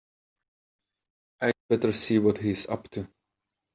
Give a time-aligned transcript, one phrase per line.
[1.41, 3.07] I'd better see what he's up to.